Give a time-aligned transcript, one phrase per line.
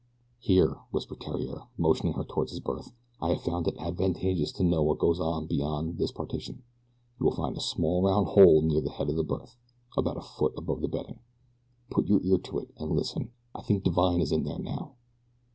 [0.39, 2.91] "Here," whispered Theriere, motioning her toward his berth.
[3.21, 6.63] "I have found it advantageous to know what goes on beyond this partition.
[7.19, 9.57] You will find a small round hole near the head of the berth,
[9.95, 11.19] about a foot above the bedding.
[11.91, 14.95] Put your ear to it and listen I think Divine is in there now."